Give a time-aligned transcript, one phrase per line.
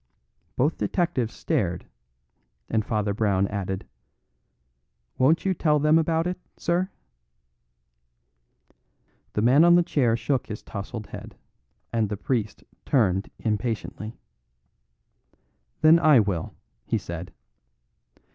[0.55, 1.85] Both detectives stared,
[2.71, 3.85] and Father Brown added:
[5.19, 6.89] "Won't you tell them about it, sir?"
[9.33, 11.35] The man on the chair shook his tousled head,
[11.93, 14.17] and the priest turned impatiently.
[15.81, 17.31] "Then I will," he said.